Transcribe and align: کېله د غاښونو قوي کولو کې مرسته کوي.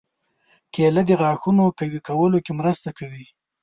کېله 0.73 1.01
د 1.09 1.11
غاښونو 1.21 1.65
قوي 1.79 1.99
کولو 2.07 2.37
کې 2.45 2.51
مرسته 2.59 2.89
کوي. 2.97 3.25